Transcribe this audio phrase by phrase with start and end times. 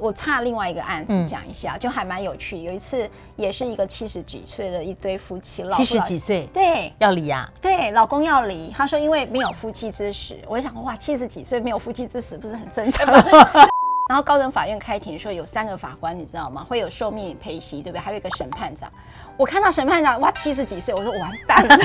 [0.00, 2.58] 我差另外一个案子讲一下，嗯、就还蛮有趣。
[2.58, 8.72] 有一次也是一个七十几岁的一对夫妻，七十几岁，对，要离呀、啊，对，老公要离。
[8.76, 10.42] 他说因为没有夫妻之实。
[10.48, 13.06] 我就想哇，七十几岁没有夫妻之实，不是很正常？
[14.10, 16.66] 然后高等法院开庭说有三个法官，你知道吗？
[16.68, 18.00] 会有受命陪席，对不对？
[18.00, 18.90] 还有一个审判长。
[19.36, 21.76] 我看到审判长哇，七十几岁，我说完蛋了。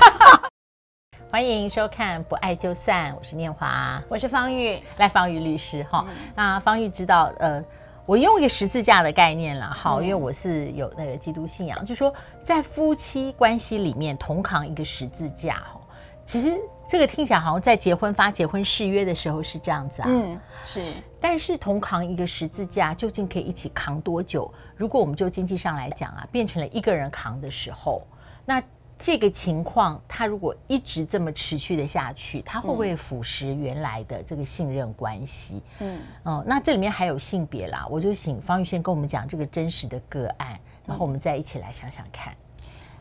[1.29, 6.03] 欢迎收看《不爱就散》，我是念华，我是方玉，来方玉律师哈。
[6.07, 7.63] 嗯、那方玉知道呃。
[8.11, 15.79] 我用一个十字架的概念了，好，因为我是有那个基督信仰，嗯、就说在夫妻关系里面同扛一个十字架，哈，
[16.25, 24.53] 其实这个听起来好像在结婚发结婚誓约的时候是这样子啊，嗯，是，但是同扛一个十字架究竟可以一起扛多久？
[24.75, 28.05] 如果我们就经济上来讲啊，变成了一个人扛的时候，
[28.45, 28.61] 那。
[29.03, 35.63] 这个情况，他如果一直这么持续的下去，他会不会腐蚀原来的这个信任关系？
[35.79, 42.31] 嗯，哦，那这里面还有性别啦，我就请方玉轩跟我们讲这个真实的个案，然后我们再一起来想想看。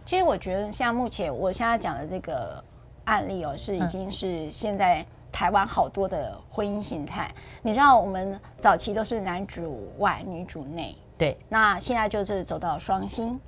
[0.07, 2.65] 其实我觉得，像目前我现在讲的这个
[3.05, 7.31] 案例哦，是已经是现在台湾好多的婚姻形态。
[7.61, 13.39] 你知道，我们早期都是男主外女主内，对，那现在就是走到双薪。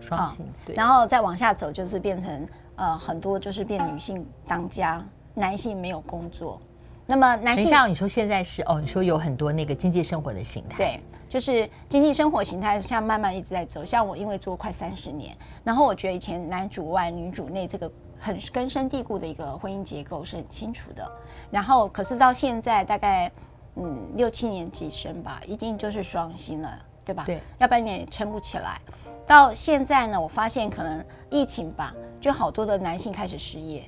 [0.00, 6.60] 双薪，对，然后再往下走，就是变成呃很多就是变女性当家，男性没有工作。
[7.06, 13.84] 那么男性，像你说现在是哦，你说有很多那个经济生活的形态，对，就是经济生活形态像慢慢一直在走。
[13.84, 21.06] 像我因为做快三十年，然后我觉得以前男主外女主内这个很根深蒂固的一个婚姻结构是很清楚的。
[21.50, 23.30] 然后可是到现在大概
[23.76, 26.78] 嗯六七年级生吧，一定就是双薪了，
[27.10, 27.24] 对吧？
[27.26, 28.80] 对，要不然你也撑不起来。
[29.26, 33.82] 到现在呢，我发现可能疫情吧，就好多的男性开始失业，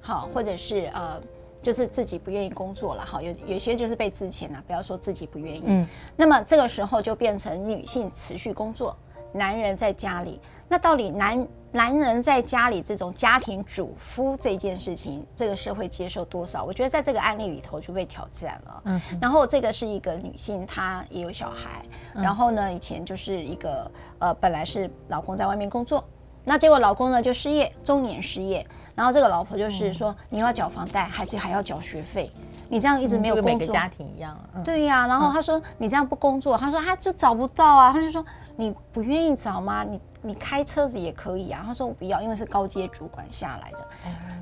[0.00, 1.20] 好，或者是呃，
[1.60, 5.62] 就是自己不愿意工作了，好，有有些就是被之前了，不要说自己不愿意。
[5.66, 8.96] 嗯，那么这个时候就变成女性持续工作，
[9.32, 10.40] 男人在家里。
[10.70, 16.62] 那到底男男人在家里这种家庭主夫这件事情，这个社会接受多少？
[16.62, 18.82] 我觉得在这个案例里头就被挑战了。
[18.84, 21.82] 嗯，然后这个是一个女性，她也有小孩，
[22.14, 23.90] 然后呢，以前就是一个
[24.20, 26.04] 呃，本来是老公在外面工作，
[26.44, 28.64] 那结果老公呢就失业，中年失业，
[28.94, 32.30] 然后这个老婆就是说，你要缴房贷，还是还要缴学费，
[32.68, 34.38] 你这样一直没有工作，每个家庭一样。
[34.64, 38.24] 对呀，然后他说你这样不工作，他说他就找不到啊，他就说
[38.54, 39.82] 你不愿意找吗？
[39.82, 40.00] 你。
[40.22, 43.78] 你开车子也可以啊，他说我不要，因为是高阶主管下来的，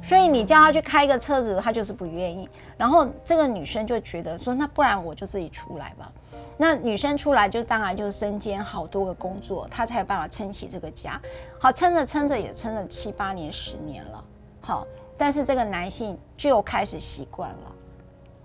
[0.02, 2.48] 所以你叫他去开一个车子，他就是不愿意。
[2.76, 6.10] 然后这个女生就觉得说，那不然我就自己出来吧。
[6.56, 11.20] 那女生出来就当然就是身兼好多个工作，她才有办法撑起这个家。
[11.60, 14.24] 好，撑着撑着也撑了七八年、十年了。
[14.60, 14.84] 好，
[15.16, 17.72] 但是这个男性就开始习惯了，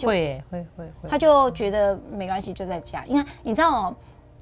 [0.04, 3.04] 会会会会，他就觉得没关系，就在家。
[3.08, 3.96] 因为你知道哦，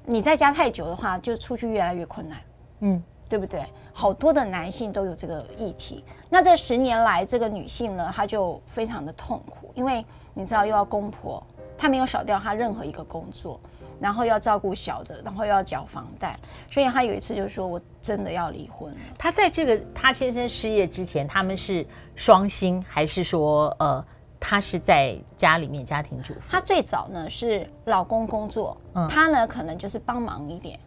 [0.04, 2.38] 你在家太久的话，就出去越来越困难。
[2.82, 3.64] 嗯，对不对？
[3.92, 6.04] 好多的男性都有这个议题。
[6.28, 10.04] 那这十年来，这个女性呢，她就非常的痛苦，因为
[10.34, 11.42] 你知道，又要公婆，
[11.76, 13.60] 她没有少掉她任何一个工作，
[14.00, 16.38] 然后要照顾小的，然后又要缴房贷，
[16.70, 24.02] 所以她有一次就说：“我真的要离婚。”她在这个她先生失业之前，他们是双薪，还是说呃，
[24.40, 26.50] 她是在家里面家庭主妇？
[26.50, 28.76] 她最早呢是老公工作，
[29.10, 30.80] 她呢可能就是帮忙一点。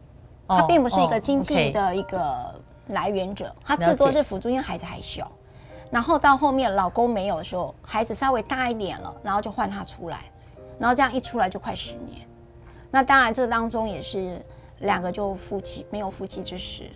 [0.47, 2.53] 他并不是一个经济的一个
[2.87, 5.31] 来源者，他至多是辅助，因为孩子还小。
[5.91, 10.25] 然后到后面老公没有的时候，孩子稍微大一点了，然后就换他出来，
[10.77, 12.27] 然后这样一出来就快十年。
[12.91, 14.43] 那当然这当中也是
[14.79, 16.89] 两个就夫妻没有夫妻之实，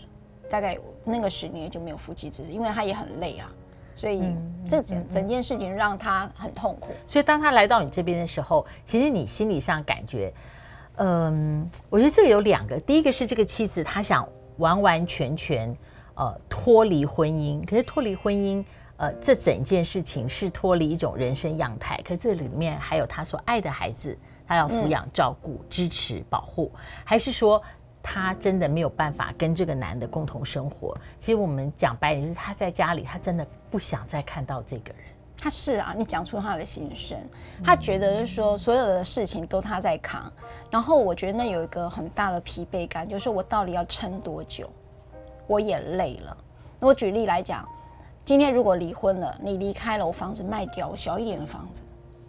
[0.49, 3.49] 大概那个十年就没有夫妻之实，因为他也很累啊，
[3.95, 4.33] 所以
[4.67, 6.89] 这整整件事情让他很痛苦。
[7.07, 10.33] 所以当他来到你这边的时候，其实你心理上感觉。
[11.01, 14.27] 嗯，我觉得这个有两个，第一个是这个妻子她想
[14.57, 15.73] 完完全全
[16.15, 18.61] 呃脱离婚姻，可是脱离婚姻，
[18.97, 26.69] 呃，这整件事情是脱离一种人生样态，可这里面还有她所爱的孩子，她要抚养、照顾、支持、保护，
[27.05, 27.63] 还是说
[28.03, 30.93] 她真的没有办法跟这个男的共同生活？
[31.17, 35.03] 其实我们讲白点，就是她在家里，她真的不想再看到这个人。
[35.41, 37.17] 他是啊，你讲出他的心声，
[37.63, 40.31] 他觉得是说所有的事情都他在扛，
[40.69, 44.69] 然后我觉得那有一个很大的疲惫感，就是我到底要撑多久？
[45.47, 46.37] 我也累了。
[46.79, 47.67] 那我举例来讲，
[48.25, 51.81] 今天如果离婚了，你离开了，我房子卖掉，我小一点的房子，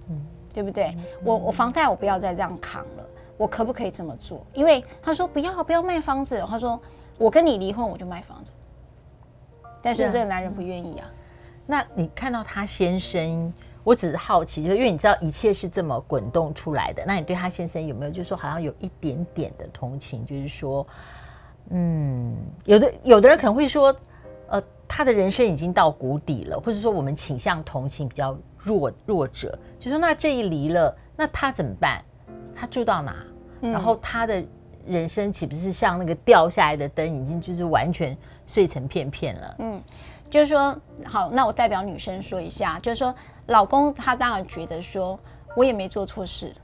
[0.08, 0.20] 嗯，
[0.54, 0.96] 对不对？
[1.24, 3.04] 我我房贷我不要再这样扛了，
[3.36, 4.46] 我可不可以这么做？
[4.54, 6.80] 因为他说不要不要卖房子，他说
[7.18, 8.52] 我跟你离婚我就卖房子，
[9.82, 11.10] 但是这个男人不愿意啊。
[11.70, 13.52] 那你看到他先生，
[13.84, 20.86] 我我只是好奇，就是因为你知道一切是这么滚动出来的，那你对他先生有没有，就是说好像有一点点的同情，就是说，
[21.70, 22.36] 嗯，
[22.66, 23.92] 有的有的人可能会说，
[24.48, 32.00] 呃，他的人生已经到谷底了，或者说我们倾向同情比较弱弱者，就说那这一离了，那他怎么办？
[32.54, 33.16] 他住到哪？
[33.62, 34.40] 嗯、然后他的
[34.86, 38.16] 人生岂不是像那个掉下来的灯，已经就是完全
[38.46, 39.56] 碎成片片了？
[39.58, 39.82] 嗯。
[40.30, 43.12] 就是说，好，那我代表女生说一下，就是说，
[43.46, 45.18] 老公他当然觉得说，
[45.56, 46.54] 我也没做错事，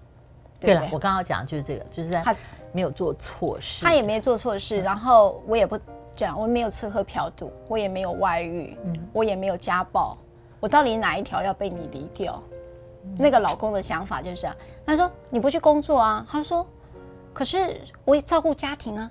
[0.61, 2.35] 对了，我刚刚讲就是这个，就是在他
[2.73, 5.77] 没有做错事，他也没做错事，然后我也不
[6.13, 10.17] 讲，我没有吃喝嫖赌，我也没有外遇，嗯，我也没有家暴，
[10.61, 12.41] 我到底哪一条要被你离掉？
[13.19, 16.65] 那个老公的想法就是这样，他说你不去工作啊，他说，
[17.33, 19.11] 可是我也照顾家庭啊。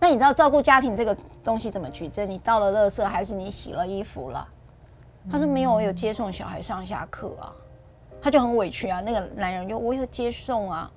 [0.00, 2.28] 那你知道照顾家庭这个东西怎么举证？
[2.30, 4.46] 你倒了垃圾还是你洗了衣服了？
[5.30, 7.52] 他说没有，我有接送小孩上下课啊。
[8.22, 9.00] 他就很委屈啊。
[9.00, 10.90] 那个男人就我有接送啊。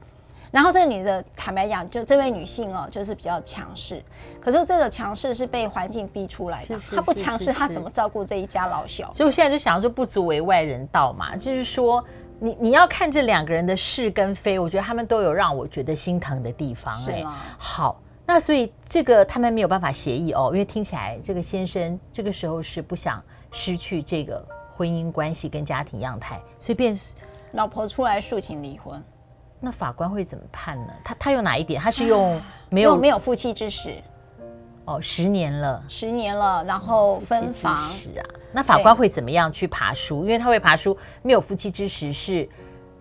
[0.52, 4.04] 然后这个女的坦白讲，就这位女性哦，就是比较强势。
[4.40, 6.80] 可是这个强势是被环境逼出来的。
[6.94, 9.14] 她不强势，她怎么照顾这一家老小？
[9.14, 11.36] 所以我现在就想说，不足为外人道嘛。
[11.36, 12.04] 就是说，
[12.40, 16.94] 你你要看这两个人的是跟非，我觉得他们都有让我觉得心疼的地方。
[17.10, 17.26] 哎，
[17.58, 18.00] 好。
[18.34, 24.42] 那所以这个他们没有办法协议哦，因为听起来这个先生这个时候是不想失去这个
[24.74, 26.98] 婚姻关系跟家庭样态，所以便
[27.52, 29.04] 老婆出来诉请离婚。
[29.60, 30.94] 那法官会怎么判呢？
[31.04, 31.82] 他他有哪一点？
[31.82, 33.96] 他是用没有没有夫妻之实
[34.86, 37.92] 哦，十年了，十年了，然后分房啊。
[38.54, 40.24] 那法官会怎么样去爬书？
[40.24, 42.48] 因为他会爬书，没有夫妻之实是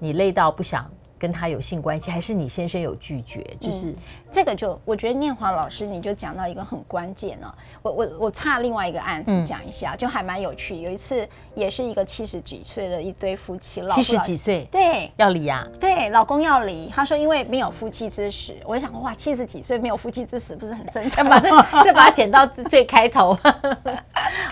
[0.00, 0.90] 你累到不想。
[1.20, 3.44] 跟他有性关系，还是你先生有拒绝？
[3.60, 3.96] 就是、嗯、
[4.32, 7.54] 这个就，我觉得念华老师你就讲到一个很关键了。
[7.82, 10.74] 我我我差另外一个案子讲一下，嗯、就还蛮有趣。
[10.76, 16.88] 有一次也是一个七十几岁的一对夫妻，老七十几岁，对，要离啊，对，老公要离。
[16.88, 18.56] 他说因为没有夫妻之实。
[18.64, 21.26] 我就想哇，七十几岁没有夫妻之实，不是很正常？
[21.28, 21.50] 吗这
[21.84, 23.36] 这把它剪到最开头。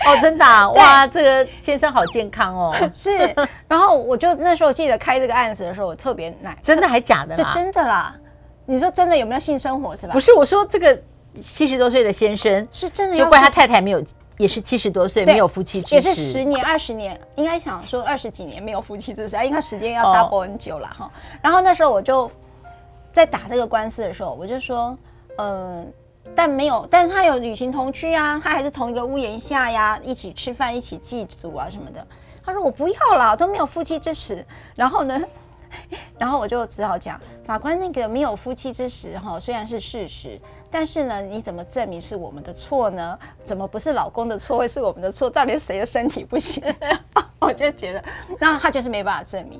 [0.05, 2.75] 哦，真的、啊，哇，这个先生好健康哦。
[2.93, 3.17] 是，
[3.67, 6.55] 然后我就那时候记得开这个案子的时候，我特别难。
[6.61, 7.35] 真的还假的？
[7.35, 8.15] 是真的啦！
[8.65, 10.13] 你说真的有没有性生活是吧？
[10.13, 10.99] 不是，我说这个
[11.41, 14.03] 七十多岁的先生是真的，就怪他太太没有，
[14.37, 21.05] 也是七十多岁没有夫妻之实，也是十年二十年，应该想说二十几年没有夫妻之实，因为他时间要 double 很久了哈。
[21.05, 21.11] 哦、
[21.41, 22.29] 然后那时候我就
[23.11, 24.95] 在打这个官司的时候，我就说，
[25.37, 25.91] 嗯，
[26.35, 32.05] 但没有，但是他有旅行同居啊，他还是同一个屋檐下呀，一起吃饭，一起祭祖啊什么的。
[32.45, 34.45] 他说我不要了，都没有夫妻之实。
[34.75, 35.19] 然后呢？
[36.17, 40.39] 然后我就只好讲，法官那个没有夫妻之实哈，虽然是事实，
[40.69, 43.17] 但是呢，你怎么证明是我们的错呢？
[43.45, 45.29] 怎么不是老公的错，会是我们的错？
[45.29, 46.63] 到底是谁的身体不行？
[47.39, 48.03] 我就觉得，
[48.39, 49.59] 那他就是没办法证明，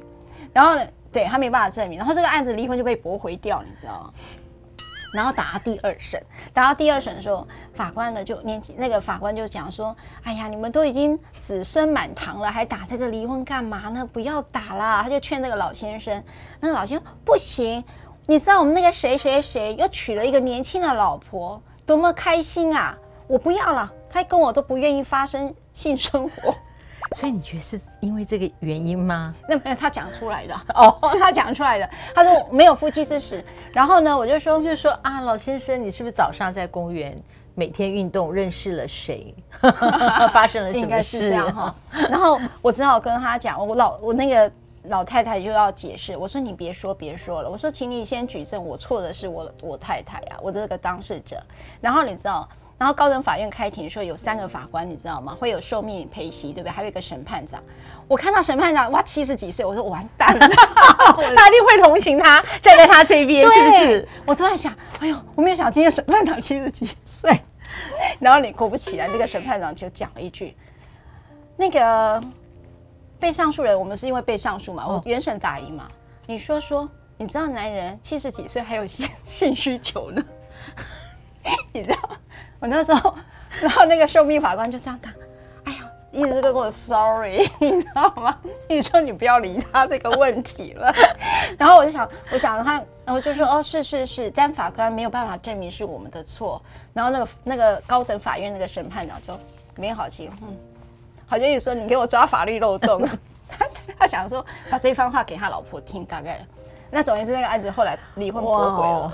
[0.52, 4.14] 然后呢，对他没办法证明，然后这个案子离婚就被驳回掉，你知道吗？
[5.12, 6.22] 然后打到第二审，
[6.54, 14.08] 打到第二审的时候，法官呢就年纪那个法官就讲说：“哎呀，你们都已经子孙满堂了，还打这个离婚干嘛呢？
[14.14, 16.24] 不要打了。”他就劝那个老先生，
[16.60, 17.84] 那个老先生不行，
[18.28, 22.98] 你知道我们那个谁谁谁又娶了一个年轻的老婆，多么开心啊！
[23.28, 26.56] 我不要了，他跟我都不愿意发生性生活。
[27.14, 29.34] 所以你觉得是因为这个原因吗？
[29.48, 31.90] 那没有，他讲出来的哦，是他讲出来的。
[32.14, 33.44] 他说没有夫妻之实。
[33.74, 37.20] 然后呢，我就说，就是说啊，老先生，你是不是早上在公园
[37.56, 39.34] 每天运动，认识了谁？
[40.32, 40.80] 发生了什么事？
[40.80, 41.76] 应该是这样哈。
[42.10, 44.52] 然后我只好跟他讲，我老我那个
[44.84, 46.16] 老太太就要解释。
[46.16, 51.42] 我说你别说别说了，我说请你先举证，我错的是我我太太啊，我的这个当事者。
[51.82, 52.48] 然后你知道。
[52.80, 55.36] 然后高等法院开庭的时候有三个法官，你知道吗？
[55.40, 56.72] 会有受命陪席，对不对？
[56.72, 57.62] 还有一个审判长。
[58.08, 64.08] 我看到审判长哇，七十几岁，我说完蛋了，他一定会同情他，站在他这边，是不是？
[64.26, 67.40] 我突然想，哎呦，我没有想今天审判长七十几岁。
[68.18, 70.56] 然后你果不其然，这个审判长就讲了一句
[71.56, 72.22] ：“那个
[73.20, 75.90] 被上诉人，我们是因为被上诉嘛，我原审打赢嘛。
[76.26, 80.24] 你说说，你知道男人七十几岁还有性 性需求呢？
[81.74, 81.98] 你知道？”
[82.60, 83.16] 我那时候，
[83.62, 85.10] 然后那个受命法官就这样打，
[85.66, 85.80] 哎呀，
[86.12, 88.38] 一直都跟我 sorry， 你知道吗？
[88.68, 90.94] 你说你不要理他这个问题了。
[91.58, 92.74] 然后我就想，我想他，
[93.06, 96.62] 然后就说哦，是是是，但法官没有办法证明是我们的错。
[96.94, 99.40] 然后那个那个高等法院那个审判长就
[99.76, 100.56] 没好气，嗯，
[101.26, 103.02] 好像意思说你给我抓法律漏洞。
[103.52, 103.66] 他
[103.98, 106.40] 他想说把这番话给他老婆听，大概。
[106.92, 109.14] 那总而言之，那个案子后来离婚驳回了。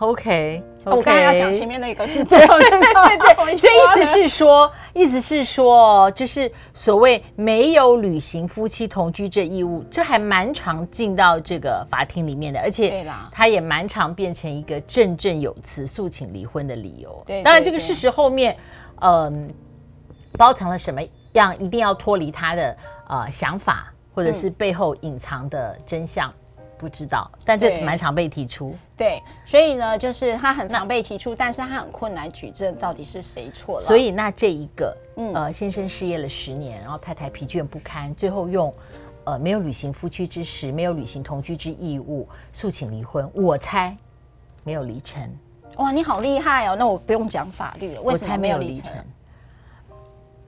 [0.00, 0.96] OK，, okay.
[0.96, 2.78] 我刚才要讲前面那个是 最后，对对
[3.18, 17.22] 对， 所以意思是说，意思是说，就是所谓没有履行夫妻同居这义务，这还蛮常进到这个法庭里面的，而且他也蛮常变成一个振振有词诉请离婚的理由。
[17.26, 18.56] 对，当然这个事实后面，
[19.02, 19.52] 嗯，
[20.38, 20.98] 包藏了什么
[21.32, 22.76] 样一定要脱离他的
[23.06, 26.30] 呃想法，或者是背后隐藏的真相。
[26.30, 26.39] 嗯
[26.80, 28.74] 不知道，但这蛮常被提出。
[28.96, 33.82] 对，所以呢，就是他很常被提出，但是他很困难举证到底是谁错了。
[33.82, 38.72] 所以那这一个，嗯，呃，先生失业了十年，然后太太疲倦不堪，最后用，
[39.24, 43.30] 呃，没有履行夫妻之实，没有履行同居之义务，诉请离婚。
[43.34, 43.94] 我猜
[44.64, 45.30] 没有离成。
[45.76, 46.76] 哇，你好厉害哦！
[46.78, 48.90] 那我不用讲法律了，为什么没有离成？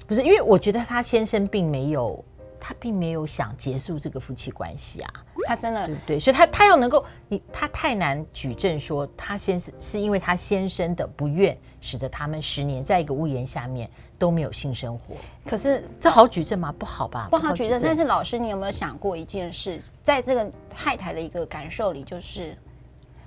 [0.07, 2.25] 不是，因为我觉得他先生并没有。
[2.65, 5.13] 他并没有想结束这个夫妻关系啊，
[5.49, 6.21] 他真的对？
[6.21, 15.17] 所以他他要能够，你他太难举证说他先生是因为他先生的不愿，使得他们十年在一个屋檐下面都没有性生活。
[15.45, 16.73] 可是这好举证吗？
[16.79, 17.27] 不好吧？
[17.33, 17.83] 不好举证。
[17.83, 22.57] 但是老师，你有没有想过一件事，在这个太太的一个感受里，就是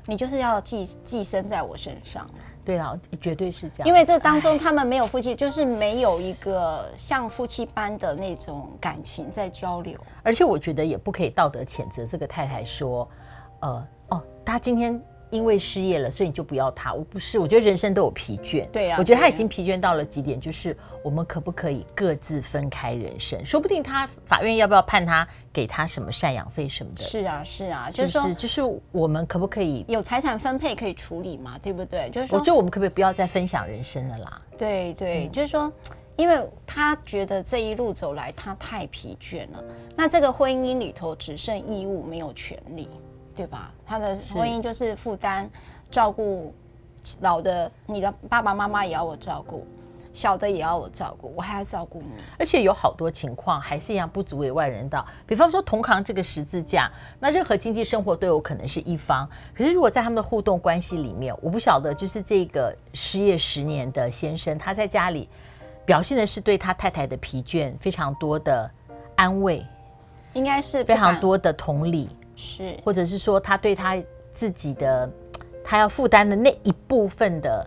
[0.05, 2.29] 你就是要寄寄生在我身上。
[2.63, 3.87] 对啊，绝对是这样。
[3.87, 9.99] 因为这当中他们没有夫妻，就是没有一个像夫妻般的那种感情在交流。
[10.23, 13.07] 而且我觉得也不可以道德谴责这个太太说，
[13.59, 15.01] 呃，哦，他今天。
[15.35, 16.93] 因为失业了，所以你就不要他。
[16.93, 18.65] 我不是，我觉得人生都有疲倦。
[18.69, 23.45] 对呀、啊，我觉得他已经疲倦到了极点，就是我们可不可以各自分开人生？
[23.45, 27.03] 说不定他法院要不要判他给他什么赡养费什么的？
[27.03, 28.61] 是啊，是啊，就是说，就是
[28.91, 31.59] 我们可不可以有财产分配可以处理嘛？
[31.61, 32.09] 对不对？
[32.11, 34.41] 就是说，我觉得我们可不可以不要再分享人生了啦？
[34.57, 35.71] 对对，嗯、就是说，
[36.15, 39.63] 因为他觉得这一路走来他太疲倦了，
[39.95, 42.87] 那这个婚姻里头只剩义务没有权利。
[43.35, 43.71] 对吧？
[43.85, 45.49] 他的婚姻就是负担
[45.91, 46.53] 照顾
[47.19, 49.67] 老的，你的爸爸妈妈也要我照顾，
[50.13, 52.07] 小的也要我照顾，我还要照顾你。
[52.39, 55.05] 而且有好多情况还是一样不足为外人道。
[55.27, 56.89] 比方说同扛这个十字架，
[57.19, 59.29] 那任何经济生活都有可能是一方。
[59.53, 65.29] 可是如果在他们的互动关系里面，我不晓得，就是这个失业十年的先生，他在家里
[65.85, 68.71] 表现的是对他太太的疲倦非常多的
[69.15, 69.63] 安慰，
[70.33, 72.09] 应该是非常多的同理。
[72.35, 73.97] 是，或者是说他对他
[74.33, 75.09] 自己的，
[75.63, 77.65] 他要负担的那一部分的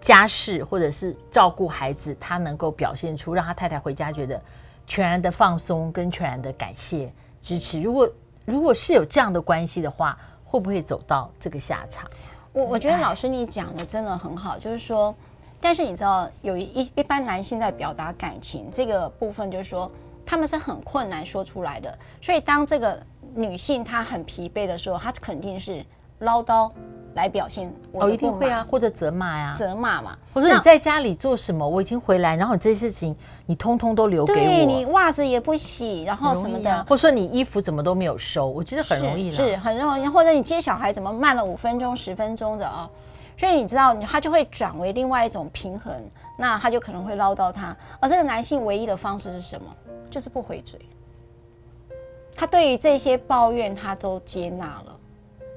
[0.00, 4.40] 家事，或者是照顾孩子，他能够表现出让他太太回家觉得
[4.86, 7.80] 全然的放松跟全然的感谢支持。
[7.80, 8.08] 如果
[8.44, 12.06] 如果是有这样的关系的话，会不会走到这个下场？
[12.52, 15.12] 我我觉得老师你讲的真的很好，就是说，
[15.60, 19.90] 但是你知道有一一般男性在表达感情这个部分，就是说
[20.24, 23.02] 他们是很困难说出来的，所以当这个。
[23.36, 25.84] 女性她很疲惫的时候，她肯定是
[26.20, 26.70] 唠叨
[27.14, 30.16] 来表现我一定会啊，或者责骂呀，责骂嘛。
[30.34, 31.66] 或者你在家里做什么？
[31.66, 33.16] 我已经回来，然后你这些事情
[33.46, 34.38] 你通通都留给我。
[34.38, 40.06] 对，你袜子也不洗，然后什么的，啊、或者说你衣服怎么都没有收，我觉得很容易是，是很容易。
[40.08, 42.88] 或者你接小孩怎么慢了五分钟、十分钟的啊？
[43.38, 45.94] 所以你知道，他就会转为另外一种平衡，
[46.38, 47.76] 那他就可能会唠叨他。
[48.00, 49.66] 而这个男性唯一的方式是什么？
[50.08, 50.80] 就是不回嘴。
[52.36, 55.00] 他对于这些抱怨，他都接纳了，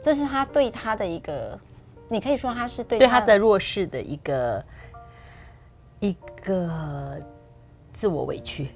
[0.02, 1.60] 这是他对他的一个，
[2.08, 4.64] 你可以说他是对他，对他的弱势的一个
[6.00, 7.18] 一个
[7.92, 8.70] 自我委屈，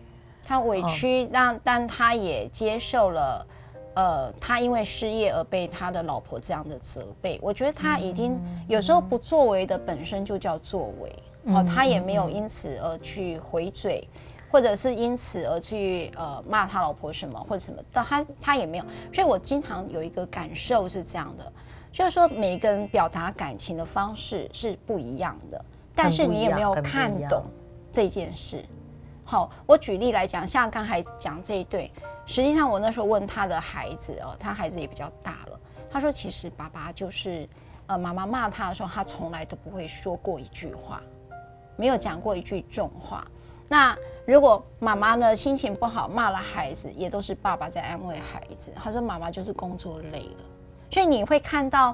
[0.43, 3.47] 他委屈，让、哦、但他也接受了，
[3.95, 7.39] 呃，他因为失业而被他的老婆这样的责备。
[7.41, 14.05] 我觉得他已经有时候不作为的本身就叫作为，嗯、哦，他也没有因此而去回嘴。
[14.53, 21.51] 或者是因此而去呃骂他老婆什么或者什么，但他他也没有，所以我经常有一个感受是这样的，
[21.91, 27.43] 就是说每个人表达感情的方式是不一样的，但是你有没有看懂
[27.91, 28.63] 这件事？
[29.25, 31.91] 好，我举例来讲，像刚才讲这一对，
[32.27, 37.49] 实际上我那时候问他的孩子哦，他孩子也比较大了，他说其实爸爸就是
[37.87, 41.01] 呃妈妈骂他的时候，他从来都不会说过一句话，
[41.75, 43.25] 没有讲过一句重话，
[43.73, 43.97] 那。
[44.25, 48.71] 如果妈妈呢心情不好骂了孩子，也都是爸爸在安慰孩子。
[48.73, 50.43] 他说妈妈就是工作累了，
[50.89, 51.93] 所以你会看到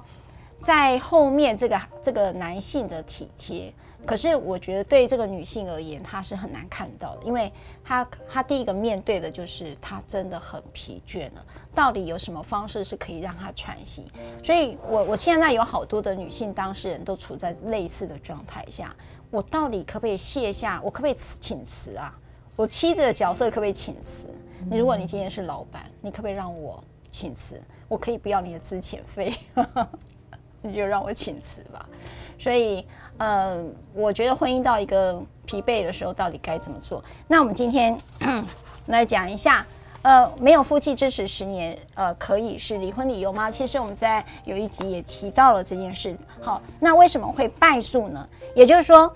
[0.62, 3.74] 在后面这个这个男性的体贴。
[4.06, 7.52] 可是我觉得对这个女性而言，她是很难看到的，因为
[7.84, 11.46] 她她第一个面对的就是她真的很疲倦了。
[11.74, 14.12] 到底有什么方式是可以让她喘息？
[14.44, 18.96] 所以我我现在有好多的女性当事人都处在类似的状态下。
[19.30, 20.82] 我到底可不可以卸下？
[20.84, 22.18] 我可不可以辞请辞啊？
[22.56, 24.26] 我妻子的角色可不可以请辞？
[24.70, 27.62] 你如果你今天是老板，你可不可以让我请辞？
[27.88, 29.34] 我可以不要你的资遣费，
[30.62, 31.88] 你就让我请辞吧。
[32.40, 32.84] 所以，
[33.18, 37.04] 呃，我觉得婚姻到一个疲惫的时候，到底该怎么做？
[37.28, 37.96] 那我们今天
[38.88, 39.66] 来讲一下，
[40.02, 43.52] 呃，没有夫妻之实十年，呃，可以是离婚理由吗？
[43.52, 46.18] 其实我们在有一集也提到了这件事。
[46.42, 48.26] 好，那为什么会败诉呢？
[48.56, 49.14] 也就是说，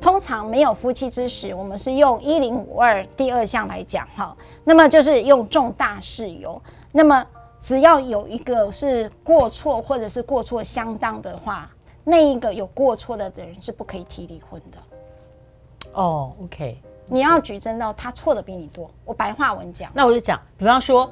[0.00, 6.60] 通常没有夫妻之实，我们是用一零五二第二项来讲，哈，那么就是用重大事由，
[6.90, 7.24] 那么
[7.60, 11.70] 只要有一个是过错或者是过错相当的话，
[12.04, 14.78] 那一个有过错的的人是不可以提离婚的。
[15.94, 18.90] 哦、oh，OK，你要举证到他错的比你多。
[19.04, 21.10] 我白话文讲，那我就讲，比方说，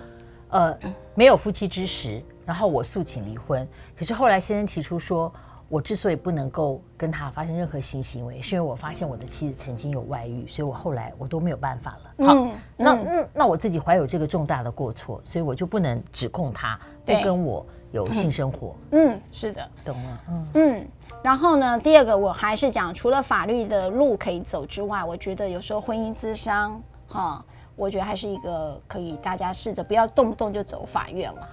[0.48, 0.76] 呃，
[1.14, 5.30] 没有夫妻之实，然后我诉请离婚，可是后来先生提出说，
[5.68, 12.26] 我之所以不能够跟他发生任何性行为，是因为我发现我的妻子曾经有外遇，所以我后来我都没有办法了。
[12.26, 12.50] 好，嗯、
[12.82, 18.74] 那嗯，那我自己怀有这个重大的过错，所以我就不能指控他不跟我有性生活。
[18.92, 20.20] 嗯，是的，懂了。
[20.28, 20.88] 嗯嗯。
[21.22, 27.44] 然后呢，第二个我还是讲，除了法律的路可以走之外，我觉得有时候婚姻咨商，哈，
[27.76, 31.48] 我觉得还是一个可以大家试着不要动不动就走法院了。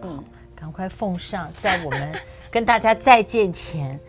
[0.00, 0.24] 嗯，
[0.54, 2.12] 赶快奉上，在我们
[2.50, 4.00] 跟大家再见前，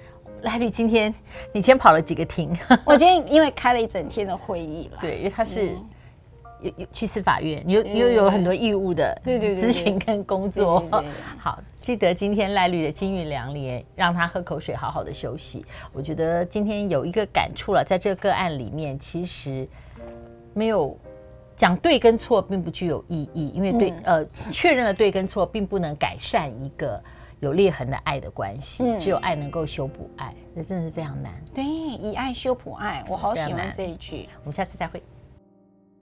[0.44, 1.14] 赖律今天
[1.52, 2.58] 你先跑了几个庭？
[2.86, 5.72] 我今天因为开了一整天的会议了，对，因为他是。
[6.92, 10.84] 去司法院，你又又有很多义务的对对咨询跟工作。
[11.38, 15.66] 好，记得今天赖律的金玉良言，让他喝口水，好好的休息。
[15.92, 19.68] 我觉得今天有一个感触了，在这个个案里面，其实
[20.54, 20.98] 没有
[21.56, 27.02] 讲对跟错，并不具有意义，因为对、嗯、呃确认了对跟错，并不能改善一个
[27.40, 28.98] 有裂痕的爱的关系。
[28.98, 31.34] 只有爱能够修补爱，这真的是非常难。
[31.54, 34.30] 对，以爱修补爱，我好喜欢这一句。
[34.42, 35.02] 我们下次再会。